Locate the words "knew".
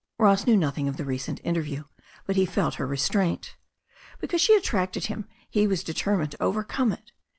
0.47-0.57